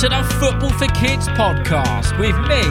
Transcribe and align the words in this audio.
To 0.00 0.08
the 0.08 0.24
Football 0.40 0.70
for 0.70 0.86
Kids 0.94 1.28
podcast 1.28 2.18
with 2.18 2.34
me, 2.48 2.62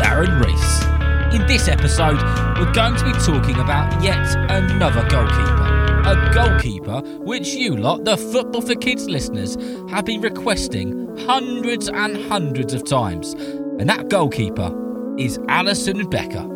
Darren 0.00 0.42
Rees. 0.42 1.34
In 1.38 1.46
this 1.46 1.68
episode, 1.68 2.16
we're 2.58 2.72
going 2.72 2.96
to 2.96 3.04
be 3.04 3.12
talking 3.12 3.60
about 3.60 4.02
yet 4.02 4.34
another 4.50 5.06
goalkeeper. 5.10 6.00
A 6.06 6.30
goalkeeper 6.32 7.02
which 7.18 7.48
you 7.48 7.76
lot, 7.76 8.06
the 8.06 8.16
Football 8.16 8.62
for 8.62 8.76
Kids 8.76 9.04
listeners, 9.10 9.58
have 9.90 10.06
been 10.06 10.22
requesting 10.22 11.14
hundreds 11.26 11.90
and 11.90 12.16
hundreds 12.28 12.72
of 12.72 12.86
times. 12.86 13.34
And 13.34 13.86
that 13.90 14.08
goalkeeper 14.08 14.72
is 15.18 15.36
Alisson 15.40 16.10
Becker. 16.10 16.53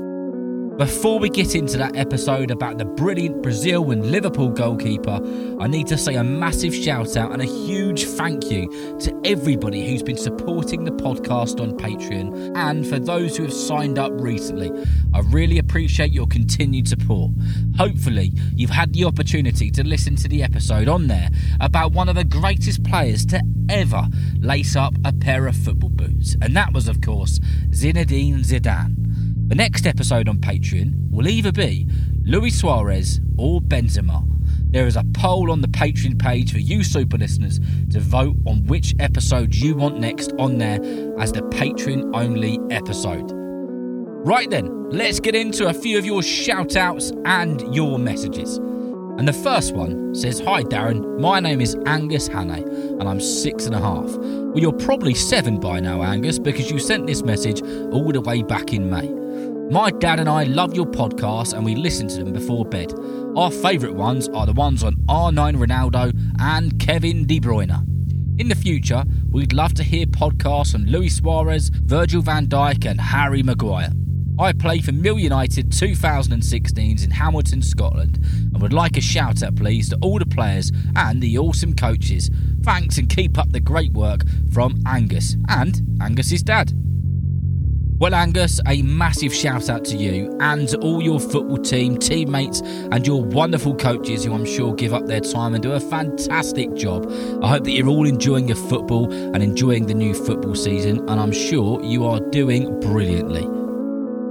Before 0.78 1.18
we 1.18 1.28
get 1.28 1.56
into 1.56 1.76
that 1.78 1.96
episode 1.96 2.52
about 2.52 2.78
the 2.78 2.84
brilliant 2.84 3.42
Brazil 3.42 3.90
and 3.90 4.12
Liverpool 4.12 4.50
goalkeeper, 4.50 5.20
I 5.58 5.66
need 5.66 5.88
to 5.88 5.98
say 5.98 6.14
a 6.14 6.22
massive 6.22 6.72
shout 6.72 7.16
out 7.16 7.32
and 7.32 7.42
a 7.42 7.46
huge 7.46 8.04
thank 8.04 8.48
you 8.48 8.68
to 9.00 9.20
everybody 9.24 9.84
who's 9.84 10.04
been 10.04 10.16
supporting 10.16 10.84
the 10.84 10.92
podcast 10.92 11.60
on 11.60 11.76
Patreon 11.76 12.56
and 12.56 12.86
for 12.86 13.00
those 13.00 13.36
who 13.36 13.42
have 13.42 13.52
signed 13.52 13.98
up 13.98 14.12
recently. 14.14 14.70
I 15.12 15.18
really 15.18 15.58
appreciate 15.58 16.12
your 16.12 16.28
continued 16.28 16.86
support. 16.86 17.32
Hopefully, 17.76 18.30
you've 18.54 18.70
had 18.70 18.92
the 18.92 19.02
opportunity 19.02 19.72
to 19.72 19.82
listen 19.82 20.14
to 20.14 20.28
the 20.28 20.44
episode 20.44 20.86
on 20.86 21.08
there 21.08 21.28
about 21.60 21.90
one 21.90 22.08
of 22.08 22.14
the 22.14 22.22
greatest 22.22 22.84
players 22.84 23.26
to 23.26 23.42
ever 23.68 24.06
lace 24.36 24.76
up 24.76 24.94
a 25.04 25.12
pair 25.12 25.48
of 25.48 25.56
football 25.56 25.90
boots, 25.90 26.36
and 26.40 26.54
that 26.54 26.72
was, 26.72 26.86
of 26.86 27.00
course, 27.00 27.40
Zinedine 27.70 28.44
Zidane. 28.44 29.07
The 29.48 29.54
next 29.54 29.86
episode 29.86 30.28
on 30.28 30.40
Patreon 30.40 31.10
will 31.10 31.26
either 31.26 31.50
be 31.50 31.88
Luis 32.22 32.60
Suarez 32.60 33.18
or 33.38 33.62
Benzema. 33.62 34.22
There 34.70 34.86
is 34.86 34.94
a 34.94 35.04
poll 35.14 35.50
on 35.50 35.62
the 35.62 35.68
Patreon 35.68 36.18
page 36.20 36.52
for 36.52 36.58
you 36.58 36.84
super 36.84 37.16
listeners 37.16 37.58
to 37.92 37.98
vote 37.98 38.36
on 38.46 38.66
which 38.66 38.94
episode 38.98 39.54
you 39.54 39.74
want 39.74 40.00
next 40.00 40.32
on 40.38 40.58
there 40.58 40.78
as 41.18 41.32
the 41.32 41.40
Patreon 41.40 42.14
only 42.14 42.60
episode. 42.70 43.30
Right 44.26 44.50
then, 44.50 44.90
let's 44.90 45.18
get 45.18 45.34
into 45.34 45.66
a 45.66 45.72
few 45.72 45.96
of 45.96 46.04
your 46.04 46.22
shout 46.22 46.76
outs 46.76 47.10
and 47.24 47.74
your 47.74 47.98
messages. 47.98 48.58
And 48.58 49.26
the 49.26 49.32
first 49.32 49.74
one 49.74 50.14
says, 50.14 50.40
Hi 50.40 50.62
Darren, 50.62 51.18
my 51.18 51.40
name 51.40 51.62
is 51.62 51.74
Angus 51.86 52.28
Hannay 52.28 52.66
and 53.00 53.08
I'm 53.08 53.18
six 53.18 53.64
and 53.64 53.74
a 53.74 53.80
half. 53.80 54.14
Well, 54.14 54.58
you're 54.58 54.72
probably 54.72 55.14
seven 55.14 55.58
by 55.58 55.80
now, 55.80 56.02
Angus, 56.02 56.38
because 56.38 56.70
you 56.70 56.78
sent 56.78 57.06
this 57.06 57.22
message 57.22 57.62
all 57.62 58.12
the 58.12 58.20
way 58.20 58.42
back 58.42 58.74
in 58.74 58.90
May. 58.90 59.18
My 59.70 59.90
dad 59.90 60.18
and 60.18 60.30
I 60.30 60.44
love 60.44 60.74
your 60.74 60.86
podcast 60.86 61.52
and 61.52 61.62
we 61.62 61.74
listen 61.74 62.08
to 62.08 62.24
them 62.24 62.32
before 62.32 62.64
bed. 62.64 62.90
Our 63.36 63.50
favourite 63.50 63.94
ones 63.94 64.26
are 64.30 64.46
the 64.46 64.54
ones 64.54 64.82
on 64.82 64.94
R9 65.08 65.56
Ronaldo 65.56 66.18
and 66.40 66.78
Kevin 66.80 67.26
De 67.26 67.38
Bruyne. 67.38 67.84
In 68.40 68.48
the 68.48 68.54
future, 68.54 69.04
we'd 69.30 69.52
love 69.52 69.74
to 69.74 69.84
hear 69.84 70.06
podcasts 70.06 70.74
on 70.74 70.86
Luis 70.86 71.16
Suarez, 71.16 71.68
Virgil 71.68 72.22
van 72.22 72.46
Dijk, 72.46 72.86
and 72.86 72.98
Harry 72.98 73.42
Maguire. 73.42 73.90
I 74.38 74.54
play 74.54 74.80
for 74.80 74.92
Mill 74.92 75.18
United 75.18 75.68
2016s 75.68 77.04
in 77.04 77.10
Hamilton, 77.10 77.60
Scotland, 77.60 78.20
and 78.24 78.62
would 78.62 78.72
like 78.72 78.96
a 78.96 79.02
shout 79.02 79.42
out, 79.42 79.56
please, 79.56 79.90
to 79.90 79.98
all 80.00 80.18
the 80.18 80.24
players 80.24 80.72
and 80.96 81.20
the 81.20 81.36
awesome 81.36 81.74
coaches. 81.74 82.30
Thanks 82.62 82.96
and 82.96 83.06
keep 83.06 83.36
up 83.36 83.52
the 83.52 83.60
great 83.60 83.92
work 83.92 84.22
from 84.50 84.80
Angus 84.86 85.36
and 85.46 85.98
Angus's 86.00 86.42
dad. 86.42 86.72
Well, 88.00 88.14
Angus, 88.14 88.60
a 88.64 88.80
massive 88.82 89.34
shout 89.34 89.68
out 89.68 89.84
to 89.86 89.96
you 89.96 90.36
and 90.38 90.72
all 90.76 91.02
your 91.02 91.18
football 91.18 91.58
team, 91.58 91.96
teammates, 91.96 92.60
and 92.60 93.04
your 93.04 93.24
wonderful 93.24 93.74
coaches 93.74 94.24
who 94.24 94.32
I'm 94.32 94.44
sure 94.44 94.72
give 94.72 94.94
up 94.94 95.06
their 95.06 95.20
time 95.20 95.54
and 95.54 95.60
do 95.60 95.72
a 95.72 95.80
fantastic 95.80 96.74
job. 96.74 97.10
I 97.42 97.48
hope 97.48 97.64
that 97.64 97.72
you're 97.72 97.88
all 97.88 98.06
enjoying 98.06 98.46
your 98.46 98.56
football 98.56 99.12
and 99.12 99.42
enjoying 99.42 99.86
the 99.86 99.94
new 99.94 100.14
football 100.14 100.54
season, 100.54 100.98
and 101.08 101.18
I'm 101.18 101.32
sure 101.32 101.82
you 101.82 102.06
are 102.06 102.20
doing 102.20 102.78
brilliantly. 102.78 103.57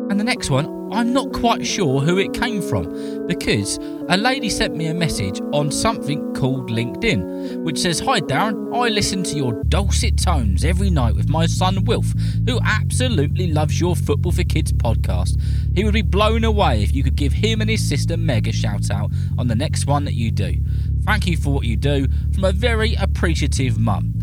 And 0.09 0.18
the 0.18 0.23
next 0.23 0.50
one, 0.50 0.90
I'm 0.94 1.12
not 1.12 1.34
quite 1.34 1.68
sure 1.68 2.00
who 2.00 2.18
it 2.18 2.34
came 2.34 2.62
from 2.62 3.28
because 3.28 3.78
a 4.07 4.16
lady 4.16 4.50
sent 4.50 4.73
me 4.73 4.88
a 4.88 4.94
message 4.94 5.41
on 5.51 5.69
something 5.69 6.34
called 6.34 6.69
LinkedIn, 6.69 7.63
which 7.63 7.79
says, 7.79 8.00
Hi 8.00 8.22
Darren, 8.22 8.73
I 8.73 8.88
listen 8.88 9.22
to 9.23 9.35
your 9.35 9.63
dulcet 9.66 10.18
tones 10.18 10.63
every 10.63 10.90
night 10.90 11.13
with 11.13 11.28
my 11.28 11.45
son 11.45 11.84
Wilf, 11.84 12.13
who 12.45 12.57
absolutely 12.63 13.51
loves 13.51 13.81
your 13.81 13.97
Football 13.97 14.31
for 14.31 14.45
Kids 14.45 14.72
podcast. 14.72 15.41
He 15.75 15.84
would 15.84 15.94
be 15.94 16.03
blown 16.03 16.45
away 16.45 16.84
if 16.84 16.95
you 16.95 17.03
could 17.03 17.18
give 17.18 17.34
him 17.34 17.59
and 17.59 17.69
his 17.69 17.85
sister 17.85 18.16
Meg 18.16 18.47
a 18.47 18.53
shout 18.53 18.89
out 18.89 19.12
on 19.38 19.47
the 19.47 19.56
next 19.56 19.88
one 19.88 20.06
that 20.06 20.13
you 20.13 20.31
do. 20.31 20.56
Thank 21.03 21.28
you 21.28 21.35
for 21.35 21.53
what 21.53 21.66
you 21.66 21.75
do 21.75 22.07
from 22.34 22.45
a 22.45 22.53
very 22.53 22.95
appreciative 22.95 23.78
mum. 23.78 24.13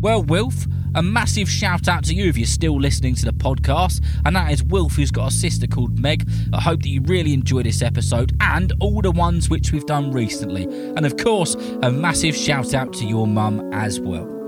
Well, 0.00 0.22
Wilf, 0.22 0.66
a 0.94 1.02
massive 1.02 1.48
shout 1.48 1.88
out 1.88 2.04
to 2.04 2.14
you 2.14 2.28
if 2.28 2.36
you're 2.36 2.46
still 2.46 2.78
listening 2.78 3.14
to 3.16 3.24
the 3.24 3.32
podcast, 3.32 4.04
and 4.24 4.36
that 4.36 4.52
is 4.52 4.62
Wilf, 4.62 4.94
who's 4.94 5.10
got 5.10 5.28
a 5.28 5.34
sister 5.34 5.66
called 5.66 5.98
Meg. 5.98 6.28
I 6.52 6.60
hope 6.60 6.82
that 6.82 6.88
you 6.88 7.00
really 7.02 7.32
enjoy 7.32 7.62
this 7.62 7.82
episode 7.82 8.36
and 8.40 8.72
all 8.80 9.02
the 9.02 9.10
ones 9.10 9.48
which 9.48 9.72
we've 9.72 9.86
done 9.86 10.12
recently. 10.12 10.64
And 10.64 11.06
of 11.06 11.16
course, 11.16 11.54
a 11.82 11.90
massive 11.90 12.36
shout 12.36 12.74
out 12.74 12.92
to 12.94 13.04
your 13.04 13.26
mum 13.26 13.72
as 13.72 14.00
well. 14.00 14.41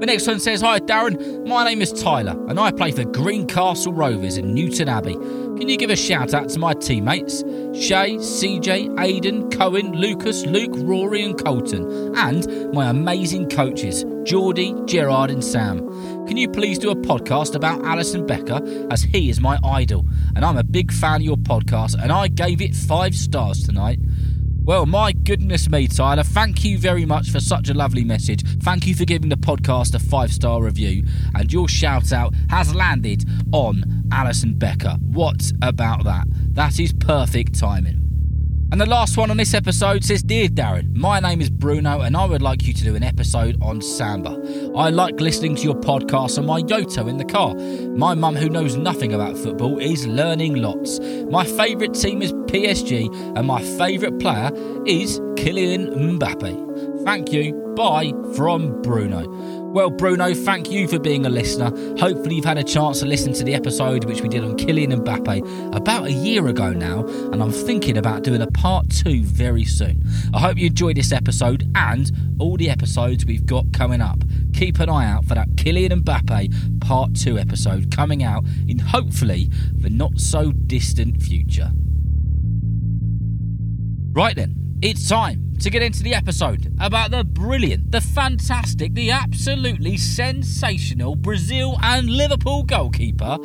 The 0.00 0.06
next 0.06 0.26
one 0.26 0.40
says, 0.40 0.60
Hi 0.60 0.80
Darren, 0.80 1.46
my 1.46 1.64
name 1.64 1.80
is 1.80 1.92
Tyler 1.92 2.32
and 2.48 2.58
I 2.58 2.72
play 2.72 2.90
for 2.90 3.04
Greencastle 3.04 3.92
Rovers 3.92 4.36
in 4.36 4.54
Newtownabbey. 4.54 5.56
Can 5.56 5.68
you 5.68 5.76
give 5.76 5.88
a 5.88 5.96
shout 5.96 6.34
out 6.34 6.48
to 6.50 6.58
my 6.58 6.74
teammates? 6.74 7.38
Shay, 7.72 8.16
CJ, 8.16 9.00
Aidan, 9.00 9.50
Cohen, 9.50 9.92
Lucas, 9.92 10.44
Luke, 10.46 10.72
Rory, 10.74 11.22
and 11.22 11.42
Colton, 11.42 12.12
and 12.16 12.72
my 12.72 12.90
amazing 12.90 13.48
coaches, 13.48 14.04
Geordie, 14.24 14.74
Gerard, 14.84 15.30
and 15.30 15.44
Sam. 15.44 15.78
Can 16.26 16.36
you 16.36 16.48
please 16.48 16.78
do 16.78 16.90
a 16.90 16.96
podcast 16.96 17.54
about 17.54 17.80
Alisson 17.82 18.26
Becker, 18.26 18.60
as 18.90 19.04
he 19.04 19.30
is 19.30 19.40
my 19.40 19.58
idol, 19.62 20.04
and 20.34 20.44
I'm 20.44 20.58
a 20.58 20.64
big 20.64 20.92
fan 20.92 21.16
of 21.16 21.22
your 21.22 21.36
podcast, 21.36 21.94
and 22.02 22.10
I 22.10 22.28
gave 22.28 22.60
it 22.60 22.74
five 22.74 23.14
stars 23.14 23.62
tonight. 23.62 24.00
Well, 24.66 24.86
my 24.86 25.12
goodness 25.12 25.68
me, 25.68 25.86
Tyler, 25.88 26.22
thank 26.22 26.64
you 26.64 26.78
very 26.78 27.04
much 27.04 27.28
for 27.30 27.38
such 27.38 27.68
a 27.68 27.74
lovely 27.74 28.02
message. 28.02 28.42
Thank 28.62 28.86
you 28.86 28.94
for 28.94 29.04
giving 29.04 29.28
the 29.28 29.36
podcast 29.36 29.94
a 29.94 29.98
five 29.98 30.32
star 30.32 30.62
review, 30.62 31.04
and 31.34 31.52
your 31.52 31.68
shout 31.68 32.12
out 32.12 32.32
has 32.48 32.74
landed 32.74 33.28
on 33.52 33.82
Alisson 34.08 34.58
Becker. 34.58 34.96
What 35.12 35.52
about 35.60 36.04
that? 36.04 36.24
That 36.54 36.80
is 36.80 36.94
perfect 36.94 37.58
timing. 37.58 38.13
And 38.74 38.80
the 38.80 38.86
last 38.86 39.16
one 39.16 39.30
on 39.30 39.36
this 39.36 39.54
episode 39.54 40.02
says 40.02 40.20
Dear 40.20 40.48
Darren, 40.48 40.96
my 40.96 41.20
name 41.20 41.40
is 41.40 41.48
Bruno 41.48 42.00
and 42.00 42.16
I 42.16 42.24
would 42.24 42.42
like 42.42 42.66
you 42.66 42.72
to 42.72 42.82
do 42.82 42.96
an 42.96 43.04
episode 43.04 43.56
on 43.62 43.80
Samba. 43.80 44.30
I 44.74 44.90
like 44.90 45.20
listening 45.20 45.54
to 45.54 45.62
your 45.62 45.76
podcast 45.76 46.38
on 46.38 46.46
my 46.46 46.60
Yoto 46.60 47.08
in 47.08 47.16
the 47.16 47.24
car. 47.24 47.54
My 47.96 48.14
mum, 48.14 48.34
who 48.34 48.48
knows 48.48 48.76
nothing 48.76 49.12
about 49.12 49.38
football, 49.38 49.78
is 49.78 50.08
learning 50.08 50.56
lots. 50.56 50.98
My 51.30 51.44
favourite 51.44 51.94
team 51.94 52.20
is 52.20 52.32
PSG 52.32 53.36
and 53.38 53.46
my 53.46 53.62
favourite 53.62 54.18
player 54.18 54.50
is 54.86 55.20
Kylian 55.36 56.18
Mbappe. 56.18 57.04
Thank 57.04 57.32
you. 57.32 57.52
Bye 57.76 58.12
from 58.34 58.82
Bruno. 58.82 59.63
Well, 59.74 59.90
Bruno, 59.90 60.34
thank 60.34 60.70
you 60.70 60.86
for 60.86 61.00
being 61.00 61.26
a 61.26 61.28
listener. 61.28 61.70
Hopefully, 61.98 62.36
you've 62.36 62.44
had 62.44 62.58
a 62.58 62.62
chance 62.62 63.00
to 63.00 63.06
listen 63.06 63.32
to 63.32 63.42
the 63.42 63.54
episode 63.54 64.04
which 64.04 64.20
we 64.20 64.28
did 64.28 64.44
on 64.44 64.56
Kylian 64.56 64.94
Mbappe 65.02 65.74
about 65.74 66.04
a 66.04 66.12
year 66.12 66.46
ago 66.46 66.70
now, 66.70 67.04
and 67.04 67.42
I'm 67.42 67.50
thinking 67.50 67.98
about 67.98 68.22
doing 68.22 68.40
a 68.40 68.46
part 68.46 68.88
two 68.88 69.24
very 69.24 69.64
soon. 69.64 70.04
I 70.32 70.38
hope 70.38 70.58
you 70.58 70.68
enjoyed 70.68 70.96
this 70.96 71.10
episode 71.10 71.68
and 71.74 72.08
all 72.38 72.56
the 72.56 72.70
episodes 72.70 73.26
we've 73.26 73.44
got 73.44 73.72
coming 73.72 74.00
up. 74.00 74.22
Keep 74.52 74.78
an 74.78 74.88
eye 74.88 75.10
out 75.10 75.24
for 75.24 75.34
that 75.34 75.48
Kylian 75.56 76.04
Mbappe 76.04 76.80
part 76.80 77.16
two 77.16 77.36
episode 77.36 77.90
coming 77.90 78.22
out 78.22 78.44
in 78.68 78.78
hopefully 78.78 79.50
the 79.72 79.90
not 79.90 80.20
so 80.20 80.52
distant 80.52 81.20
future. 81.20 81.72
Right 84.12 84.36
then, 84.36 84.63
it's 84.84 85.08
time 85.08 85.56
to 85.58 85.70
get 85.70 85.80
into 85.80 86.02
the 86.02 86.14
episode 86.14 86.70
about 86.78 87.10
the 87.10 87.24
brilliant, 87.24 87.90
the 87.90 88.02
fantastic, 88.02 88.92
the 88.92 89.10
absolutely 89.10 89.96
sensational 89.96 91.16
Brazil 91.16 91.78
and 91.82 92.10
Liverpool 92.10 92.62
goalkeeper, 92.64 93.38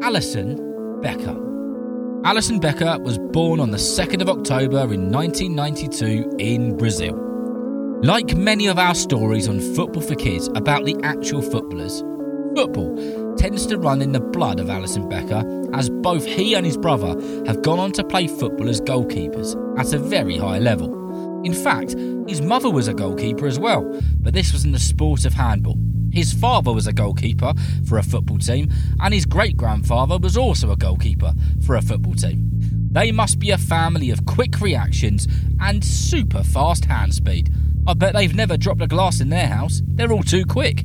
Alisson 0.00 1.02
Becker. 1.02 1.36
Alisson 2.24 2.62
Becker 2.62 2.98
was 3.00 3.18
born 3.18 3.60
on 3.60 3.72
the 3.72 3.76
2nd 3.76 4.22
of 4.22 4.30
October 4.30 4.94
in 4.94 5.12
1992 5.12 6.36
in 6.38 6.74
Brazil. 6.78 7.14
Like 8.02 8.34
many 8.34 8.66
of 8.66 8.78
our 8.78 8.94
stories 8.94 9.48
on 9.48 9.60
Football 9.74 10.00
for 10.00 10.14
Kids 10.14 10.48
about 10.54 10.86
the 10.86 10.96
actual 11.02 11.42
footballers, 11.42 12.02
football 12.54 12.96
tends 13.36 13.66
to 13.66 13.78
run 13.78 14.02
in 14.02 14.12
the 14.12 14.20
blood 14.20 14.60
of 14.60 14.66
Alisson 14.66 15.08
Becker, 15.08 15.44
as 15.74 15.88
both 15.88 16.24
he 16.24 16.54
and 16.54 16.66
his 16.66 16.76
brother 16.76 17.08
have 17.46 17.62
gone 17.62 17.78
on 17.78 17.92
to 17.92 18.04
play 18.04 18.26
football 18.26 18.68
as 18.68 18.80
goalkeepers 18.80 19.56
at 19.78 19.92
a 19.92 19.98
very 19.98 20.36
high 20.36 20.58
level. 20.58 20.96
In 21.44 21.54
fact, 21.54 21.92
his 22.28 22.42
mother 22.42 22.70
was 22.70 22.86
a 22.86 22.94
goalkeeper 22.94 23.46
as 23.46 23.58
well, 23.58 23.82
but 24.20 24.34
this 24.34 24.52
was 24.52 24.64
in 24.64 24.72
the 24.72 24.78
sport 24.78 25.24
of 25.24 25.32
handball. 25.32 25.78
His 26.12 26.32
father 26.32 26.72
was 26.72 26.86
a 26.86 26.92
goalkeeper 26.92 27.54
for 27.86 27.98
a 27.98 28.02
football 28.02 28.38
team, 28.38 28.68
and 29.00 29.14
his 29.14 29.24
great 29.24 29.56
grandfather 29.56 30.18
was 30.18 30.36
also 30.36 30.70
a 30.70 30.76
goalkeeper 30.76 31.32
for 31.64 31.76
a 31.76 31.82
football 31.82 32.14
team. 32.14 32.50
They 32.92 33.12
must 33.12 33.38
be 33.38 33.50
a 33.50 33.58
family 33.58 34.10
of 34.10 34.26
quick 34.26 34.60
reactions 34.60 35.28
and 35.60 35.84
super 35.84 36.42
fast 36.42 36.84
hand 36.84 37.14
speed. 37.14 37.54
I 37.86 37.94
bet 37.94 38.14
they've 38.14 38.34
never 38.34 38.56
dropped 38.56 38.82
a 38.82 38.86
glass 38.86 39.20
in 39.20 39.30
their 39.30 39.46
house. 39.46 39.80
They're 39.86 40.12
all 40.12 40.24
too 40.24 40.44
quick. 40.44 40.84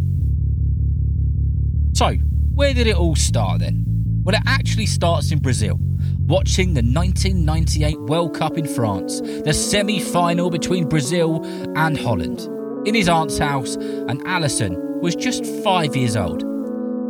So, 1.96 2.16
where 2.54 2.74
did 2.74 2.88
it 2.88 2.98
all 2.98 3.16
start 3.16 3.60
then? 3.62 3.86
Well, 4.26 4.36
it 4.36 4.42
actually 4.46 4.86
starts 4.86 5.32
in 5.32 5.40
Brazil, 5.40 5.80
watching 6.26 6.74
the 6.74 6.82
1998 6.82 7.98
World 8.02 8.36
Cup 8.36 8.58
in 8.58 8.68
France, 8.68 9.22
the 9.22 9.54
semi 9.54 10.02
final 10.02 10.50
between 10.50 10.90
Brazil 10.90 11.42
and 11.78 11.98
Holland. 11.98 12.50
In 12.86 12.96
his 12.96 13.08
aunt's 13.08 13.38
house, 13.38 13.76
and 13.76 14.22
Alisson 14.26 15.00
was 15.00 15.16
just 15.16 15.46
five 15.64 15.96
years 15.96 16.18
old. 16.18 16.44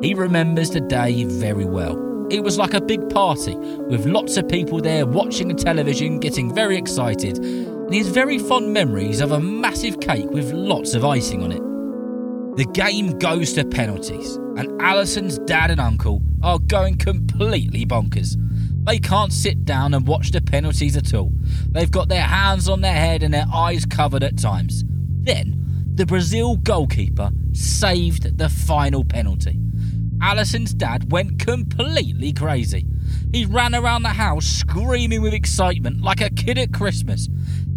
He 0.04 0.14
remembers 0.14 0.70
the 0.70 0.82
day 0.82 1.24
very 1.24 1.66
well. 1.66 2.28
It 2.30 2.42
was 2.42 2.60
like 2.60 2.76
a 2.76 2.81
big 2.81 3.10
party, 3.10 3.56
with 3.56 4.06
lots 4.06 4.38
of 4.38 4.48
people 4.48 4.81
there 4.81 5.08
watching 5.08 5.48
the 5.48 5.56
television, 5.56 6.20
getting 6.20 6.54
very 6.54 6.78
excited, 6.78 7.40
and 7.40 7.92
he 7.92 7.98
has 7.98 8.10
very 8.10 8.38
fond 8.38 8.72
memories 8.72 9.20
of 9.20 9.31
a 9.31 9.40
massive 9.40 10.00
cake 10.00 10.30
with 10.30 10.54
lots 10.54 10.94
of 10.94 11.04
icing 11.04 11.42
on 11.42 11.52
it. 11.52 12.58
The 12.58 12.72
game 12.72 13.18
goes 13.18 13.54
to 13.54 13.66
penalties, 13.66 14.38
and 14.57 14.81
Alisson's 14.81 15.38
dad 15.40 15.72
and 15.72 15.81
uncle 15.81 16.22
are 16.42 16.60
going 16.60 16.98
completely 16.98 17.86
bonkers. 17.86 18.36
They 18.86 19.00
can't 19.00 19.34
sit 19.34 19.66
down 19.66 19.94
and 19.94 20.07
watch 20.07 20.31
the 20.31 20.42
penalties 20.42 20.96
at 20.96 21.13
all. 21.13 21.31
They've 21.69 21.92
got 21.92 22.07
their 22.07 22.22
hands 22.22 22.69
on 22.69 22.81
their 22.81 22.94
head 22.94 23.24
and 23.24 23.34
their 23.34 23.48
eyes 23.54 23.86
covered 23.86 24.24
at 24.24 24.38
times. 24.38 24.84
Then, 24.88 25.63
the 25.96 26.06
Brazil 26.06 26.57
goalkeeper 26.57 27.31
saved 27.54 28.38
the 28.38 28.50
final 28.50 29.04
penalty. 29.04 29.60
Alisson's 30.22 30.74
dad 30.74 31.12
went 31.12 31.40
completely 31.40 32.31
crazy. 32.31 32.86
He 33.31 33.46
ran 33.46 33.75
around 33.75 34.04
the 34.04 34.10
house 34.10 34.46
screaming 34.46 35.22
with 35.22 35.34
excitement 35.34 36.02
like 36.02 36.22
a 36.22 36.30
kid 36.30 36.57
at 36.57 36.74
Christmas. 36.74 37.28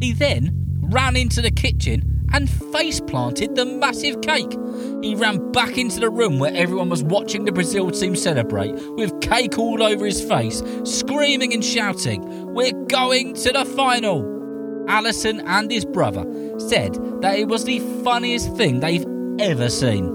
He 0.01 0.13
then 0.13 0.79
ran 0.81 1.17
into 1.17 1.43
the 1.43 1.51
kitchen 1.51 2.27
and 2.33 2.49
face 2.49 3.01
planted 3.01 3.55
the 3.55 3.65
massive 3.65 4.21
cake. 4.21 4.53
He 5.03 5.15
ran 5.15 5.53
back 5.53 5.79
into 5.79 6.01
the 6.01 6.11
room 6.11 6.41
where 6.41 6.53
everyone 6.55 6.89
was 6.89 7.05
watching 7.05 7.45
the 7.45 7.53
Brazil 7.53 7.91
team 7.91 8.17
celebrate 8.17 8.73
with 8.97 9.21
cake 9.21 9.57
all 9.57 9.81
over 9.81 10.05
his 10.05 10.21
face, 10.21 10.61
screaming 10.83 11.53
and 11.55 11.65
shouting, 11.65 12.53
We're 12.53 12.73
going 12.73 13.35
to 13.35 13.53
the 13.53 13.65
final! 13.65 14.23
Alisson 14.89 15.43
and 15.47 15.71
his 15.71 15.85
brother 15.85 16.25
said 16.59 16.95
that 17.21 17.39
it 17.39 17.47
was 17.47 17.65
the 17.65 17.79
funniest 18.03 18.57
thing 18.57 18.81
they've 18.81 19.07
ever 19.39 19.69
seen. 19.69 20.07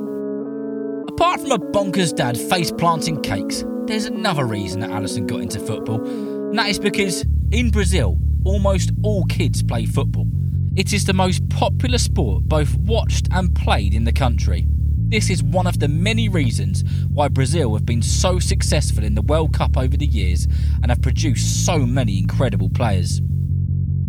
Apart 1.07 1.39
from 1.39 1.51
a 1.51 1.59
bonkers 1.59 2.13
dad 2.13 2.37
face 2.37 2.71
planting 2.71 3.21
cakes, 3.21 3.63
there's 3.85 4.05
another 4.05 4.45
reason 4.45 4.81
that 4.81 4.89
Alisson 4.89 5.27
got 5.27 5.41
into 5.41 5.59
football, 5.59 6.03
and 6.03 6.59
that 6.59 6.69
is 6.69 6.79
because 6.79 7.23
in 7.51 7.69
Brazil, 7.69 8.17
almost 8.43 8.91
all 9.03 9.23
kids 9.25 9.63
play 9.63 9.85
football. 9.85 10.27
It 10.75 10.91
is 10.91 11.05
the 11.05 11.13
most 11.13 11.47
popular 11.49 11.99
sport 11.99 12.43
both 12.49 12.75
watched 12.79 13.29
and 13.31 13.55
played 13.55 13.93
in 13.93 14.03
the 14.03 14.11
country. 14.11 14.67
This 15.13 15.29
is 15.29 15.43
one 15.43 15.67
of 15.67 15.77
the 15.77 15.87
many 15.87 16.27
reasons 16.27 16.83
why 17.07 17.27
Brazil 17.27 17.75
have 17.75 17.85
been 17.85 18.01
so 18.01 18.39
successful 18.39 19.03
in 19.03 19.13
the 19.13 19.21
World 19.21 19.53
Cup 19.53 19.77
over 19.77 19.95
the 19.95 20.07
years 20.07 20.47
and 20.81 20.89
have 20.89 21.03
produced 21.03 21.67
so 21.67 21.85
many 21.85 22.17
incredible 22.17 22.67
players. 22.67 23.21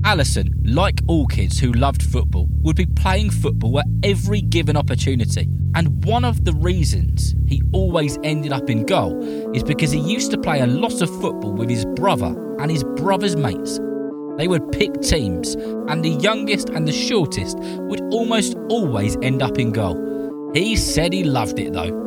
Alisson, 0.00 0.48
like 0.64 1.02
all 1.06 1.26
kids 1.26 1.60
who 1.60 1.72
loved 1.72 2.02
football, 2.02 2.48
would 2.62 2.76
be 2.76 2.86
playing 2.86 3.28
football 3.28 3.80
at 3.80 3.86
every 4.02 4.40
given 4.40 4.78
opportunity. 4.78 5.46
And 5.74 6.02
one 6.06 6.24
of 6.24 6.46
the 6.46 6.54
reasons 6.54 7.34
he 7.46 7.60
always 7.74 8.18
ended 8.24 8.54
up 8.54 8.70
in 8.70 8.86
goal 8.86 9.22
is 9.54 9.62
because 9.62 9.90
he 9.90 10.00
used 10.00 10.30
to 10.30 10.38
play 10.38 10.60
a 10.60 10.66
lot 10.66 11.02
of 11.02 11.10
football 11.20 11.52
with 11.52 11.68
his 11.68 11.84
brother 11.84 12.34
and 12.60 12.70
his 12.70 12.82
brother's 12.96 13.36
mates. 13.36 13.78
They 14.38 14.48
would 14.48 14.72
pick 14.72 15.02
teams, 15.02 15.54
and 15.54 16.02
the 16.02 16.16
youngest 16.22 16.70
and 16.70 16.88
the 16.88 16.92
shortest 16.92 17.58
would 17.58 18.00
almost 18.10 18.56
always 18.70 19.18
end 19.20 19.42
up 19.42 19.58
in 19.58 19.70
goal. 19.70 20.13
He 20.54 20.76
said 20.76 21.12
he 21.12 21.24
loved 21.24 21.58
it 21.58 21.72
though. 21.72 22.00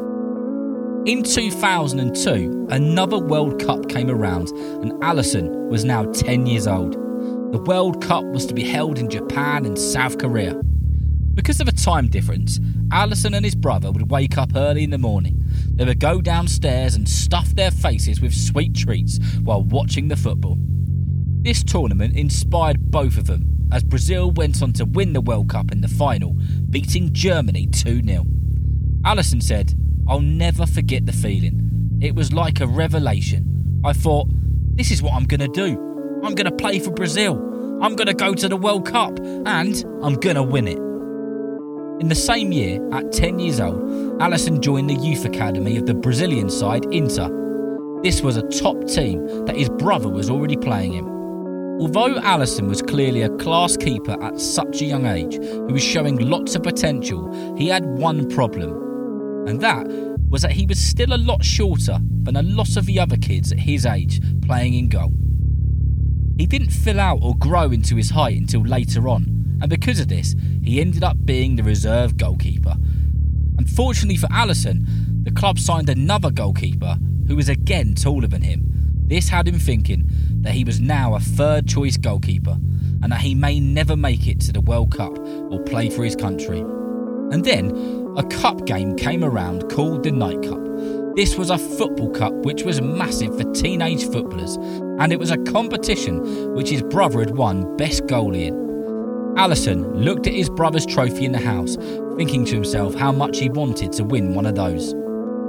In 1.06 1.22
2002, 1.22 2.68
another 2.70 3.20
World 3.20 3.62
Cup 3.62 3.90
came 3.90 4.10
around, 4.10 4.48
and 4.82 4.94
Alisson 5.04 5.68
was 5.68 5.84
now 5.84 6.06
10 6.06 6.48
years 6.48 6.66
old. 6.66 6.94
The 7.52 7.62
World 7.66 8.02
Cup 8.02 8.24
was 8.24 8.46
to 8.46 8.54
be 8.54 8.64
held 8.64 9.00
in 9.00 9.10
Japan 9.10 9.66
and 9.66 9.78
South 9.78 10.18
Korea. 10.18 10.54
Because 11.34 11.60
of 11.60 11.68
a 11.68 11.74
time 11.74 12.08
difference, 12.08 12.60
Alisson 12.90 13.36
and 13.36 13.44
his 13.44 13.56
brother 13.56 13.92
would 13.92 14.10
wake 14.10 14.38
up 14.38 14.52
early 14.56 14.86
in 14.86 14.92
the 14.92 14.98
morning. 14.98 15.44
They 15.74 15.84
would 15.84 16.00
go 16.00 16.22
downstairs 16.22 16.96
and 16.96 17.08
stuff 17.08 17.50
their 17.50 17.72
faces 17.72 18.22
with 18.22 18.34
sweet 18.34 18.74
treats 18.74 19.20
while 19.44 19.64
watching 19.64 20.08
the 20.08 20.16
football. 20.16 20.58
This 21.42 21.66
tournament 21.66 22.16
inspired 22.16 22.92
both 22.92 23.18
of 23.18 23.28
them 23.28 23.70
as 23.74 23.84
Brazil 23.84 24.32
went 24.32 24.62
on 24.64 24.72
to 24.74 24.86
win 24.86 25.12
the 25.12 25.22
World 25.22 25.50
Cup 25.50 25.74
in 25.74 25.82
the 25.82 25.90
final, 25.90 26.34
beating 26.70 27.12
Germany 27.12 27.68
2 27.68 28.04
0. 28.04 28.26
Alisson 29.08 29.42
said, 29.42 29.74
I'll 30.06 30.20
never 30.20 30.66
forget 30.66 31.06
the 31.06 31.14
feeling. 31.14 31.98
It 32.02 32.14
was 32.14 32.34
like 32.34 32.60
a 32.60 32.68
revelation. 32.68 33.82
I 33.86 33.94
thought, 33.94 34.28
this 34.76 34.92
is 34.92 35.02
what 35.02 35.14
I'm 35.14 35.24
going 35.24 35.40
to 35.40 35.48
do. 35.48 35.80
I'm 36.26 36.36
going 36.36 36.44
to 36.46 36.52
play 36.52 36.80
for 36.80 36.92
Brazil. 36.92 37.36
I'm 37.82 37.96
going 37.96 38.08
to 38.08 38.14
go 38.14 38.34
to 38.34 38.50
the 38.50 38.58
World 38.58 38.86
Cup 38.86 39.18
and 39.18 39.82
I'm 40.04 40.16
going 40.16 40.36
to 40.36 40.44
win 40.44 40.68
it. 40.68 40.78
In 42.02 42.10
the 42.10 42.16
same 42.16 42.52
year, 42.52 42.86
at 42.92 43.14
10 43.14 43.40
years 43.40 43.62
old, 43.62 43.82
Alisson 44.20 44.60
joined 44.60 44.90
the 44.90 44.96
youth 44.96 45.24
academy 45.24 45.78
of 45.78 45.86
the 45.86 45.94
Brazilian 45.94 46.50
side 46.50 46.84
Inter. 46.92 47.30
This 48.04 48.22
was 48.22 48.36
a 48.36 48.46
top 48.50 48.88
team 48.88 49.26
that 49.46 49.56
his 49.56 49.70
brother 49.70 50.10
was 50.10 50.30
already 50.30 50.58
playing 50.58 50.96
in. 50.96 51.08
Although 51.80 52.20
Alisson 52.20 52.68
was 52.68 52.82
clearly 52.82 53.22
a 53.22 53.30
class 53.38 53.78
keeper 53.78 54.22
at 54.22 54.38
such 54.38 54.82
a 54.82 54.86
young 54.86 55.06
age, 55.06 55.36
who 55.36 55.72
was 55.72 55.82
showing 55.82 56.18
lots 56.18 56.56
of 56.56 56.64
potential, 56.64 57.56
he 57.56 57.70
had 57.70 57.86
one 57.86 58.30
problem. 58.30 58.87
And 59.48 59.62
that 59.62 59.88
was 60.30 60.42
that 60.42 60.52
he 60.52 60.66
was 60.66 60.78
still 60.78 61.14
a 61.14 61.18
lot 61.18 61.44
shorter 61.44 62.00
than 62.24 62.36
a 62.36 62.42
lot 62.42 62.76
of 62.76 62.86
the 62.86 63.00
other 63.00 63.16
kids 63.16 63.54
at 63.54 63.60
his 63.60 63.86
age 63.86 64.22
playing 64.42 64.74
in 64.74 64.90
goal. 64.90 65.14
He 66.38 66.46
didn't 66.46 66.70
fill 66.70 67.00
out 67.00 67.20
or 67.22 67.36
grow 67.38 67.72
into 67.72 67.96
his 67.96 68.10
height 68.10 68.38
until 68.38 68.62
later 68.62 69.08
on, 69.08 69.58
and 69.62 69.70
because 69.70 70.00
of 70.00 70.10
this, 70.10 70.36
he 70.62 70.82
ended 70.82 71.04
up 71.04 71.16
being 71.26 71.56
the 71.56 71.64
reserve 71.64 72.18
goalkeeper. 72.18 72.76
Unfortunately 73.58 74.18
for 74.18 74.28
Alisson, 74.28 75.24
the 75.24 75.32
club 75.32 75.58
signed 75.60 75.90
another 75.90 76.30
goalkeeper 76.30 76.98
who 77.28 77.36
was 77.36 77.50
again 77.50 77.96
taller 77.96 78.28
than 78.28 78.42
him. 78.42 78.66
This 79.08 79.30
had 79.30 79.48
him 79.48 79.60
thinking 79.60 80.10
that 80.42 80.54
he 80.54 80.66
was 80.66 80.82
now 80.82 81.16
a 81.16 81.20
third 81.20 81.68
choice 81.68 81.96
goalkeeper 81.96 82.58
and 83.02 83.12
that 83.12 83.22
he 83.22 83.34
may 83.34 83.60
never 83.60 83.96
make 83.96 84.28
it 84.28 84.42
to 84.42 84.52
the 84.52 84.62
World 84.62 84.92
Cup 84.92 85.18
or 85.18 85.64
play 85.64 85.90
for 85.90 86.04
his 86.04 86.16
country. 86.16 86.64
And 87.32 87.44
then 87.44 88.14
a 88.18 88.24
cup 88.24 88.66
game 88.66 88.96
came 88.96 89.24
around 89.24 89.70
called 89.70 90.04
the 90.04 90.12
Night 90.12 90.42
Cup. 90.44 90.64
This 91.16 91.36
was 91.36 91.50
a 91.50 91.58
football 91.58 92.10
cup 92.12 92.34
which 92.46 92.64
was 92.64 92.80
massive 92.82 93.38
for 93.38 93.52
teenage 93.54 94.06
footballers, 94.06 94.56
and 95.00 95.12
it 95.12 95.20
was 95.20 95.32
a 95.32 95.38
competition 95.38 96.54
which 96.54 96.70
his 96.70 96.84
brother 96.84 97.20
had 97.20 97.36
won 97.36 97.76
best 97.76 98.04
goalie 98.04 98.48
in. 98.48 98.56
Alisson 99.36 100.04
looked 100.04 100.28
at 100.28 100.34
his 100.34 100.50
brother's 100.50 100.86
trophy 100.86 101.26
in 101.26 101.32
the 101.32 101.40
house, 101.40 101.76
thinking 102.18 102.46
to 102.46 102.54
himself 102.54 102.96
how 102.96 103.12
much 103.12 103.40
he 103.40 103.50
wanted 103.50 103.92
to 103.94 104.04
win 104.04 104.34
one 104.34 104.46
of 104.46 104.56
those. 104.56 104.94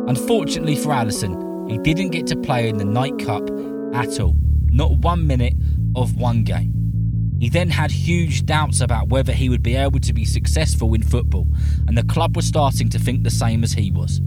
Unfortunately 0.08 0.76
for 0.76 0.88
Alisson, 0.88 1.70
he 1.70 1.78
didn't 1.78 2.11
get 2.11 2.26
to 2.26 2.37
play 2.37 2.68
in 2.68 2.78
the 2.78 2.85
Night 2.85 3.18
Cup 3.18 3.49
at 3.94 4.20
all, 4.20 4.35
not 4.66 4.92
one 4.99 5.26
minute 5.26 5.54
of 5.94 6.16
one 6.16 6.44
game. 6.44 6.77
He 7.38 7.49
then 7.49 7.71
had 7.71 7.90
huge 7.90 8.47
doubts 8.47 8.80
about 8.80 9.09
whether 9.09 9.33
he 9.33 9.49
would 9.49 9.62
be 9.62 9.76
able 9.76 10.00
to 10.00 10.12
be 10.12 10.25
successful 10.25 10.92
in 10.95 11.02
football, 11.02 11.47
and 11.87 11.97
the 11.97 12.02
club 12.02 12.37
was 12.37 12.47
starting 12.47 12.88
to 12.90 12.99
think 12.99 13.23
the 13.23 13.30
same 13.30 13.62
as 13.62 13.73
he 13.73 13.90
was. 13.90 14.21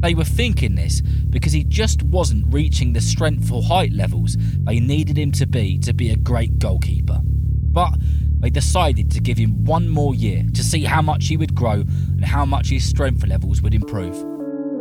They 0.00 0.14
were 0.14 0.24
thinking 0.24 0.74
this 0.74 1.00
because 1.00 1.52
he 1.52 1.64
just 1.64 2.02
wasn't 2.02 2.52
reaching 2.52 2.92
the 2.92 3.00
strength 3.00 3.52
or 3.52 3.62
height 3.62 3.92
levels 3.92 4.36
they 4.60 4.80
needed 4.80 5.18
him 5.18 5.30
to 5.32 5.46
be 5.46 5.78
to 5.80 5.92
be 5.92 6.10
a 6.10 6.16
great 6.16 6.58
goalkeeper. 6.58 7.20
But 7.22 7.94
they 8.40 8.50
decided 8.50 9.10
to 9.10 9.20
give 9.20 9.36
him 9.36 9.64
one 9.64 9.88
more 9.88 10.14
year 10.14 10.44
to 10.54 10.64
see 10.64 10.84
how 10.84 11.02
much 11.02 11.28
he 11.28 11.36
would 11.36 11.54
grow 11.54 11.82
and 11.82 12.24
how 12.24 12.46
much 12.46 12.70
his 12.70 12.88
strength 12.88 13.26
levels 13.26 13.60
would 13.60 13.74
improve. 13.74 14.29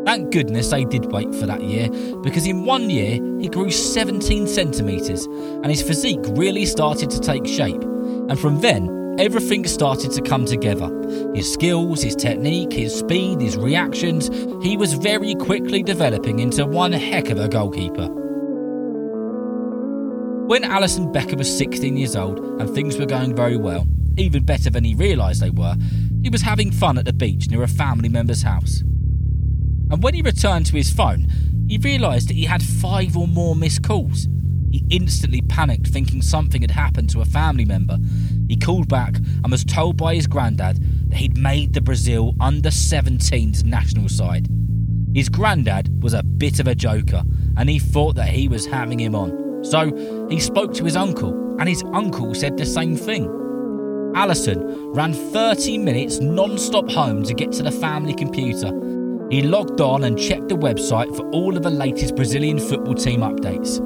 Thank 0.10 0.32
goodness 0.32 0.72
they 0.72 0.86
did 0.86 1.12
wait 1.12 1.36
for 1.36 1.46
that 1.46 1.62
year 1.62 1.88
because 2.24 2.48
in 2.48 2.66
one 2.66 2.90
year 2.90 3.20
he 3.40 3.48
grew 3.48 3.70
17 3.70 4.48
centimetres 4.48 5.26
and 5.28 5.68
his 5.68 5.84
physique 5.84 6.26
really 6.30 6.66
started 6.66 7.12
to 7.12 7.20
take 7.20 7.46
shape. 7.46 7.84
And 7.84 8.40
from 8.40 8.60
then, 8.60 9.18
everything 9.20 9.68
started 9.68 10.12
to 10.14 10.24
come 10.24 10.46
together. 10.46 10.90
His 11.36 11.54
skills, 11.54 12.02
his 12.02 12.16
technique, 12.16 12.74
his 12.74 12.98
speed, 12.98 13.40
his 13.40 13.56
reactions, 13.56 14.30
he 14.64 14.78
was 14.78 14.96
very 14.96 15.36
quickly 15.36 15.84
developing 15.84 16.40
into 16.40 16.66
one 16.66 16.92
heck 16.92 17.30
of 17.30 17.38
a 17.38 17.48
goalkeeper. 17.48 18.08
When 20.48 20.64
Alisson 20.64 21.14
Becker 21.14 21.38
was 21.38 21.56
16 21.56 21.96
years 21.96 22.16
old 22.16 22.40
and 22.60 22.68
things 22.74 22.98
were 22.98 23.06
going 23.06 23.36
very 23.36 23.58
well, 23.58 23.86
even 24.18 24.44
better 24.44 24.72
than 24.72 24.86
he 24.86 24.96
realised 24.96 25.40
they 25.40 25.52
were, 25.52 25.76
he 26.24 26.32
was 26.32 26.42
having 26.42 26.72
fun 26.72 26.98
at 26.98 27.06
the 27.06 27.14
beach 27.14 27.48
near 27.52 27.62
a 27.62 27.68
family 27.68 28.10
member's 28.10 28.42
house. 28.42 28.82
And 29.90 30.04
when 30.04 30.14
he 30.14 30.22
returned 30.22 30.66
to 30.68 30.76
his 30.76 30.92
phone, 30.92 31.28
he 31.68 31.78
realised 31.78 32.30
that 32.30 32.36
he 32.36 32.46
had 32.46 32.64
five 32.64 33.16
or 33.18 33.28
more 33.28 33.56
missed 33.56 33.84
calls. 33.84 34.28
He 34.72 34.86
instantly 34.90 35.42
panicked, 35.42 35.88
thinking 35.88 36.22
something 36.22 36.62
had 36.62 36.72
happened 36.72 37.10
to 37.12 37.22
a 37.22 37.26
family 37.26 37.66
member. 37.66 37.98
He 38.48 38.56
called 38.56 38.88
back 38.88 39.16
and 39.16 39.52
was 39.52 39.64
told 39.64 39.98
by 39.98 40.16
his 40.16 40.28
granddad 40.28 40.78
that 41.10 41.18
he'd 41.18 41.38
made 41.38 41.74
the 41.74 41.82
Brazil 41.82 42.36
under 42.40 42.70
17s 42.70 43.64
national 43.64 44.10
side. 44.10 44.48
His 45.14 45.30
granddad 45.30 46.04
was 46.04 46.14
a 46.14 46.24
bit 46.24 46.60
of 46.60 46.68
a 46.68 46.76
joker 46.76 47.24
and 47.58 47.70
he 47.70 47.80
thought 47.80 48.16
that 48.16 48.30
he 48.30 48.48
was 48.48 48.66
having 48.66 49.00
him 49.00 49.16
on. 49.16 49.64
So 49.64 50.28
he 50.30 50.40
spoke 50.40 50.74
to 50.76 50.86
his 50.86 50.96
uncle, 50.96 51.58
and 51.60 51.68
his 51.68 51.84
uncle 51.92 52.34
said 52.34 52.56
the 52.56 52.66
same 52.66 52.96
thing. 52.96 53.26
Alisson 54.16 54.96
ran 54.96 55.14
30 55.14 55.78
minutes 55.78 56.20
non 56.20 56.58
stop 56.58 56.90
home 56.90 57.24
to 57.24 57.34
get 57.34 57.52
to 57.54 57.64
the 57.64 57.72
family 57.72 58.14
computer. 58.14 58.70
He 59.30 59.44
logged 59.44 59.80
on 59.80 60.04
and 60.04 60.18
checked 60.18 60.50
the 60.50 60.58
website 60.58 61.16
for 61.16 61.30
all 61.30 61.56
of 61.56 61.62
the 61.62 61.70
latest 61.70 62.16
Brazilian 62.16 62.58
football 62.58 62.96
team 62.96 63.20
updates. 63.22 63.78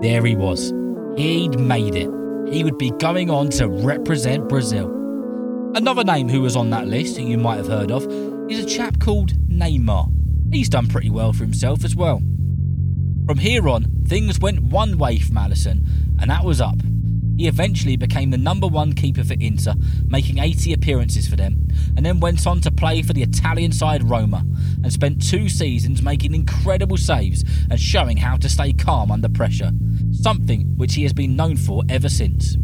There 0.00 0.24
he 0.24 0.36
was. 0.36 0.72
He'd 1.16 1.58
made 1.58 1.96
it. 1.96 2.08
He 2.52 2.62
would 2.62 2.78
be 2.78 2.92
going 2.92 3.28
on 3.28 3.48
to 3.50 3.68
represent 3.68 4.48
Brazil. 4.48 4.92
Another 5.74 6.04
name 6.04 6.28
who 6.28 6.40
was 6.40 6.54
on 6.54 6.70
that 6.70 6.86
list, 6.86 7.16
who 7.16 7.26
you 7.26 7.36
might 7.36 7.56
have 7.56 7.66
heard 7.66 7.90
of, 7.90 8.04
is 8.48 8.64
a 8.64 8.66
chap 8.66 9.00
called 9.00 9.32
Neymar. 9.48 10.12
He's 10.52 10.68
done 10.68 10.86
pretty 10.86 11.10
well 11.10 11.32
for 11.32 11.42
himself 11.42 11.84
as 11.84 11.96
well. 11.96 12.18
From 13.26 13.38
here 13.38 13.68
on, 13.68 14.04
things 14.06 14.38
went 14.38 14.62
one 14.62 14.98
way 14.98 15.18
from 15.18 15.34
Alisson, 15.34 15.84
and 16.20 16.30
that 16.30 16.44
was 16.44 16.60
up. 16.60 16.80
He 17.36 17.48
eventually 17.48 17.96
became 17.96 18.30
the 18.30 18.38
number 18.38 18.66
one 18.66 18.94
keeper 18.94 19.22
for 19.22 19.34
Inter, 19.34 19.74
making 20.06 20.38
80 20.38 20.72
appearances 20.72 21.28
for 21.28 21.36
them, 21.36 21.68
and 21.96 22.04
then 22.04 22.20
went 22.20 22.46
on 22.46 22.60
to 22.62 22.70
play 22.70 23.02
for 23.02 23.12
the 23.12 23.22
Italian 23.22 23.72
side 23.72 24.08
Roma, 24.08 24.44
and 24.82 24.92
spent 24.92 25.26
two 25.26 25.48
seasons 25.48 26.02
making 26.02 26.34
incredible 26.34 26.96
saves 26.96 27.44
and 27.70 27.78
showing 27.78 28.16
how 28.16 28.36
to 28.36 28.48
stay 28.48 28.72
calm 28.72 29.10
under 29.10 29.28
pressure, 29.28 29.72
something 30.12 30.76
which 30.76 30.94
he 30.94 31.02
has 31.02 31.12
been 31.12 31.36
known 31.36 31.56
for 31.56 31.82
ever 31.88 32.08
since. 32.08 32.56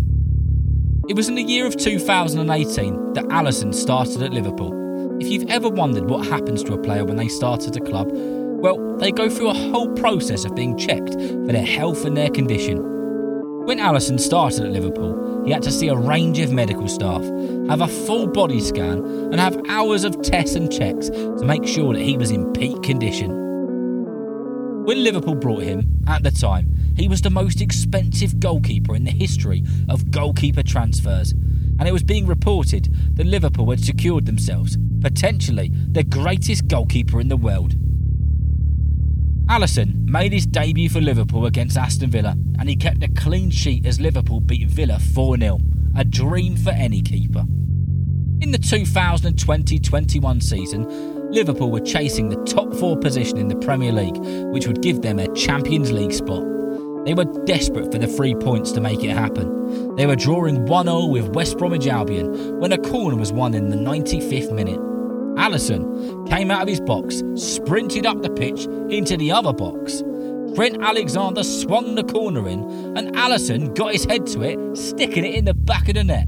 It 1.09 1.17
was 1.17 1.29
in 1.29 1.35
the 1.35 1.43
year 1.43 1.67
of 1.67 1.77
2018 1.77 3.13
that 3.15 3.25
Alisson 3.25 3.75
started 3.75 4.23
at 4.23 4.33
Liverpool. 4.33 5.21
If 5.21 5.29
you've 5.29 5.51
ever 5.51 5.69
wondered 5.69 6.09
what 6.09 6.27
happens 6.27 6.65
to 6.65 6.75
a 6.75 6.79
player 6.79 7.05
when 7.05 7.17
they 7.17 7.29
start 7.29 7.67
at 7.67 7.77
a 7.77 7.81
club, 7.81 8.11
well, 8.13 8.97
they 8.97 9.11
go 9.11 9.29
through 9.29 9.51
a 9.51 9.55
whole 9.55 9.93
process 9.95 10.45
of 10.45 10.55
being 10.55 10.79
checked 10.79 11.15
for 11.15 11.53
their 11.53 11.67
health 11.67 12.05
and 12.05 12.17
their 12.17 12.31
condition. 12.31 12.92
When 13.65 13.79
Alisson 13.79 14.19
started 14.19 14.65
at 14.65 14.73
Liverpool, 14.73 15.45
he 15.45 15.53
had 15.53 15.63
to 15.63 15.71
see 15.71 15.87
a 15.87 15.95
range 15.95 16.41
of 16.41 16.51
medical 16.51 16.89
staff, 16.89 17.23
have 17.69 17.81
a 17.81 17.87
full 17.87 18.27
body 18.27 18.61
scan, 18.61 18.99
and 18.99 19.39
have 19.39 19.63
hours 19.69 20.03
of 20.03 20.21
tests 20.21 20.57
and 20.57 20.71
checks 20.71 21.11
to 21.11 21.45
make 21.45 21.65
sure 21.65 21.93
that 21.93 22.03
he 22.03 22.17
was 22.17 22.33
in 22.33 22.53
peak 22.53 22.83
condition. 22.83 23.31
When 24.85 25.05
Liverpool 25.05 25.37
brought 25.37 25.63
him, 25.63 26.03
at 26.09 26.25
the 26.25 26.33
time, 26.33 26.75
he 26.97 27.07
was 27.07 27.23
the 27.23 27.31
most 27.31 27.61
expensive 27.61 28.41
goalkeeper 28.41 28.97
in 28.97 29.05
the 29.05 29.13
history 29.13 29.63
of 29.89 30.11
goalkeeper 30.11 30.65
transfers, 30.65 31.31
and 31.31 31.87
it 31.87 31.93
was 31.93 32.03
being 32.03 32.27
reported 32.27 32.93
that 33.17 33.27
Liverpool 33.27 33.71
had 33.71 33.85
secured 33.85 34.27
themselves, 34.27 34.77
potentially, 35.01 35.71
the 35.93 36.03
greatest 36.03 36.67
goalkeeper 36.67 37.21
in 37.21 37.29
the 37.29 37.37
world. 37.37 37.77
Alisson 39.53 40.07
made 40.07 40.33
his 40.33 40.47
debut 40.47 40.89
for 40.89 41.03
Liverpool 41.03 41.45
against 41.45 41.77
Aston 41.77 42.09
Villa 42.09 42.35
and 42.59 42.71
he 42.71 42.75
kept 42.75 43.03
a 43.03 43.09
clean 43.09 43.51
sheet 43.51 43.85
as 43.85 44.01
Liverpool 44.01 44.41
beat 44.41 44.67
Villa 44.67 44.99
4 44.99 45.37
0, 45.37 45.59
a 45.95 46.07
dream 46.07 46.57
for 46.57 46.71
any 46.71 47.03
keeper. 47.03 47.45
In 48.41 48.51
the 48.51 48.57
2020 48.57 49.79
21 49.79 50.41
season, 50.41 51.31
Liverpool 51.31 51.71
were 51.71 51.81
chasing 51.81 52.31
the 52.31 52.43
top 52.45 52.73
four 52.77 52.97
position 52.97 53.37
in 53.37 53.49
the 53.49 53.57
Premier 53.57 53.93
League, 53.93 54.17
which 54.55 54.67
would 54.67 54.81
give 54.81 55.03
them 55.03 55.19
a 55.19 55.31
Champions 55.35 55.93
League 55.93 56.15
spot. 56.15 56.45
They 57.05 57.13
were 57.13 57.27
desperate 57.45 57.93
for 57.93 57.99
the 57.99 58.07
three 58.07 58.35
points 58.35 58.73
to 58.73 58.81
make 58.81 59.05
it 59.05 59.11
happen. 59.11 59.95
They 59.97 60.07
were 60.07 60.17
drawing 60.17 60.65
1 60.65 60.87
0 60.87 61.05
with 61.09 61.29
West 61.35 61.59
Bromwich 61.59 61.87
Albion 61.87 62.59
when 62.59 62.73
a 62.73 62.79
corner 62.79 63.17
was 63.17 63.35
won 63.35 63.53
in 63.53 63.69
the 63.69 63.77
95th 63.77 64.51
minute. 64.51 64.92
Alisson 65.37 66.29
came 66.29 66.51
out 66.51 66.63
of 66.63 66.69
his 66.69 66.81
box, 66.81 67.23
sprinted 67.35 68.07
up 68.07 68.23
the 68.23 68.31
pitch 68.31 68.67
into 68.91 69.17
the 69.17 69.33
other 69.33 69.53
box. 69.53 70.03
Trent 70.55 70.83
Alexander 70.83 71.43
swung 71.43 71.95
the 71.95 72.05
corner 72.05 72.49
in, 72.49 72.63
and 72.97 73.15
Alisson 73.17 73.75
got 73.75 73.93
his 73.93 74.05
head 74.05 74.27
to 74.29 74.43
it, 74.43 74.77
sticking 74.77 75.25
it 75.25 75.35
in 75.35 75.47
the 75.47 75.55
back 75.55 75.89
of 75.89 75.95
the 75.95 76.05
net. 76.05 76.27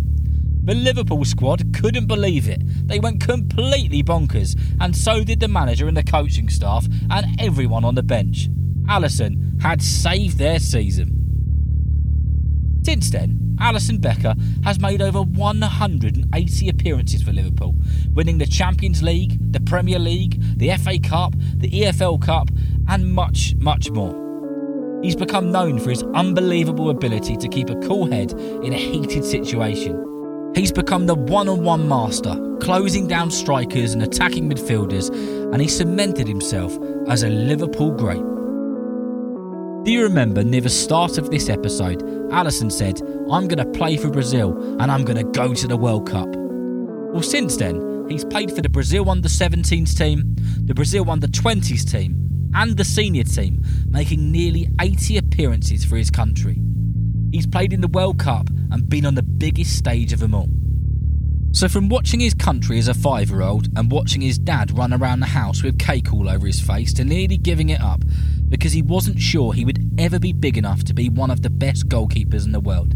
The 0.64 0.75
Liverpool 0.75 1.26
squad 1.26 1.75
couldn't 1.75 2.06
believe 2.06 2.49
it. 2.49 2.62
They 2.88 2.99
went 2.99 3.20
completely 3.20 4.02
bonkers, 4.02 4.58
and 4.80 4.96
so 4.96 5.23
did 5.23 5.40
the 5.40 5.49
manager 5.49 5.88
and 5.88 5.96
the 5.96 6.02
coaching 6.02 6.49
staff 6.49 6.87
and 7.11 7.38
everyone 7.38 7.84
on 7.84 7.96
the 7.96 8.02
bench. 8.02 8.49
Alisson 8.87 9.61
had 9.61 9.82
saved 9.82 10.38
their 10.38 10.58
season. 10.58 11.24
Since 12.85 13.11
then, 13.11 13.57
Alisson 13.61 13.99
Becker 13.99 14.35
has 14.62 14.79
made 14.79 15.00
over 15.00 15.23
180 15.23 16.69
appearances 16.69 17.23
for 17.23 17.33
Liverpool, 17.33 17.75
winning 18.12 18.37
the 18.37 18.47
Champions 18.47 19.03
League, 19.03 19.53
the 19.53 19.61
Premier 19.61 19.99
League, 19.99 20.43
the 20.59 20.71
FA 20.76 20.99
Cup, 20.99 21.35
the 21.55 21.71
EFL 21.71 22.21
Cup, 22.21 22.50
and 22.87 23.11
much, 23.11 23.55
much 23.57 23.91
more. 23.91 25.00
He's 25.03 25.17
become 25.17 25.50
known 25.50 25.79
for 25.79 25.88
his 25.88 26.03
unbelievable 26.14 26.91
ability 26.91 27.38
to 27.38 27.49
keep 27.49 27.71
a 27.71 27.76
cool 27.76 28.11
head 28.11 28.33
in 28.33 28.75
a 28.75 28.79
heated 28.79 29.25
situation. 29.25 30.53
He's 30.55 30.73
become 30.73 31.07
the 31.07 31.14
one 31.14 31.49
on 31.49 31.64
one 31.64 31.88
master, 31.88 32.37
closing 32.61 33.07
down 33.07 33.31
strikers 33.31 33.95
and 33.95 34.03
attacking 34.03 34.49
midfielders, 34.49 35.09
and 35.53 35.61
he 35.61 35.69
cemented 35.69 36.29
himself 36.29 36.79
as 37.09 37.23
a 37.23 37.31
Liverpool 37.31 37.93
great. 37.93 38.34
Do 39.85 39.93
you 39.93 40.03
remember 40.03 40.43
near 40.43 40.62
the 40.62 40.71
start 40.71 41.19
of 41.19 41.31
this 41.31 41.50
episode, 41.50 42.00
Alisson 42.31 42.73
said, 42.73 43.03
I'm 43.31 43.47
going 43.47 43.59
to 43.59 43.67
play 43.79 43.99
for 43.99 44.09
Brazil 44.09 44.57
and 44.81 44.91
I'm 44.91 45.05
going 45.05 45.19
to 45.19 45.31
go 45.38 45.53
to 45.53 45.69
the 45.69 45.76
World 45.76 46.09
Cup? 46.09 46.35
Well, 46.35 47.23
since 47.23 47.59
then, 47.59 48.07
he's 48.09 48.25
played 48.25 48.50
for 48.50 48.62
the 48.62 48.71
Brazil 48.71 49.11
under 49.11 49.29
17s 49.29 49.95
team, 49.95 50.37
the 50.64 50.73
Brazil 50.73 51.11
under 51.11 51.26
20s 51.26 51.91
team, 51.91 52.50
and 52.55 52.79
the 52.79 52.85
senior 52.85 53.25
team, 53.25 53.62
making 53.87 54.33
nearly 54.33 54.71
80 54.81 55.19
appearances 55.19 55.85
for 55.85 55.97
his 55.97 56.11
country. 56.11 56.59
He's 57.31 57.47
played 57.47 57.75
in 57.75 57.83
the 57.83 57.88
World 57.88 58.19
Cup 58.19 58.49
and 58.71 58.88
been 58.88 59.05
on 59.05 59.17
the 59.17 59.23
biggest 59.23 59.76
stage 59.76 60.14
of 60.14 60.21
them 60.21 60.35
all. 60.35 60.49
So, 61.53 61.69
from 61.69 61.91
watching 61.91 62.21
his 62.21 62.33
country 62.33 62.79
as 62.79 62.88
a 62.88 62.95
five 62.95 63.29
year 63.29 63.43
old 63.43 63.69
and 63.76 63.93
watching 63.93 64.23
his 64.23 64.38
dad 64.38 64.76
run 64.76 64.95
around 64.95 65.21
the 65.21 65.26
house 65.26 65.62
with 65.62 65.79
cake 65.79 66.12
all 66.12 66.29
over 66.29 66.47
his 66.47 66.61
face 66.61 66.93
to 66.95 67.05
nearly 67.05 67.37
giving 67.37 67.69
it 67.69 67.83
up 67.83 68.03
because 68.54 68.73
he 68.73 68.82
wasn't 68.82 69.18
sure 69.18 69.52
he 69.52 69.64
would 69.64 69.84
ever 69.99 70.20
be 70.20 70.32
big 70.32 70.56
enough 70.56 70.84
to 70.84 70.94
be 70.94 71.08
one 71.08 71.28
of 71.28 71.42
the 71.42 71.50
best 71.50 71.88
goalkeepers 71.88 72.44
in 72.44 72.52
the 72.52 72.61
world, 72.61 72.94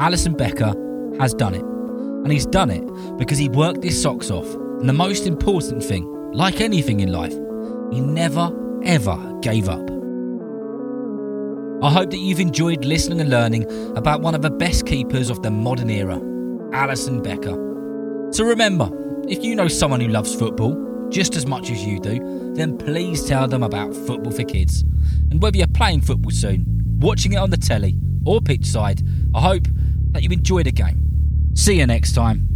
Alisson 0.00 0.36
Becker 0.36 0.74
has 1.20 1.32
done 1.32 1.54
it. 1.54 1.62
And 1.62 2.32
he's 2.32 2.44
done 2.44 2.70
it 2.70 2.84
because 3.16 3.38
he 3.38 3.48
worked 3.48 3.84
his 3.84 4.02
socks 4.02 4.32
off. 4.32 4.52
And 4.80 4.88
the 4.88 4.92
most 4.92 5.28
important 5.28 5.84
thing, 5.84 6.32
like 6.32 6.60
anything 6.60 6.98
in 6.98 7.12
life, 7.12 7.32
he 7.92 8.00
never, 8.00 8.50
ever 8.82 9.38
gave 9.42 9.68
up. 9.68 9.88
I 11.84 11.90
hope 11.92 12.10
that 12.10 12.18
you've 12.18 12.40
enjoyed 12.40 12.84
listening 12.84 13.20
and 13.20 13.30
learning 13.30 13.70
about 13.96 14.22
one 14.22 14.34
of 14.34 14.42
the 14.42 14.50
best 14.50 14.86
keepers 14.86 15.30
of 15.30 15.40
the 15.44 15.52
modern 15.52 15.88
era, 15.88 16.16
Alisson 16.16 17.22
Becker. 17.22 17.54
So 18.32 18.44
remember, 18.44 18.90
if 19.28 19.44
you 19.44 19.54
know 19.54 19.68
someone 19.68 20.00
who 20.00 20.08
loves 20.08 20.34
football 20.34 20.89
just 21.10 21.36
as 21.36 21.46
much 21.46 21.70
as 21.70 21.84
you 21.84 22.00
do, 22.00 22.54
then 22.54 22.78
please 22.78 23.24
tell 23.26 23.48
them 23.48 23.62
about 23.62 23.94
Football 23.94 24.32
for 24.32 24.44
Kids. 24.44 24.82
And 25.30 25.42
whether 25.42 25.58
you're 25.58 25.66
playing 25.66 26.02
football 26.02 26.30
soon, 26.30 26.64
watching 27.00 27.32
it 27.32 27.36
on 27.36 27.50
the 27.50 27.56
telly, 27.56 27.98
or 28.24 28.40
pitch 28.40 28.66
side, 28.66 29.02
I 29.34 29.40
hope 29.40 29.66
that 30.12 30.22
you 30.22 30.30
enjoy 30.30 30.62
the 30.62 30.72
game. 30.72 31.50
See 31.54 31.78
you 31.78 31.86
next 31.86 32.12
time. 32.12 32.49